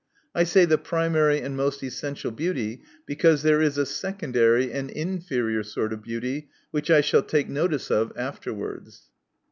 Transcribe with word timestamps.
I 0.33 0.45
say, 0.45 0.65
the 0.65 0.79
■prima 0.79 1.27
ry 1.27 1.35
and 1.35 1.55
most 1.55 1.83
essential 1.83 2.31
beauty— 2.31 2.81
because 3.11 3.43
there 3.43 3.61
is 3.61 3.77
a 3.77 3.85
secondary 3.85 4.71
and 4.71 4.89
inferior 4.89 5.61
sort 5.61 5.93
oi 5.93 5.97
beauty; 5.97 6.49
which 6.71 6.89
I 6.89 7.01
shall 7.01 7.21
take 7.21 7.47
notice 7.49 7.91
of 7.91 8.11
afterwards. 8.17 9.11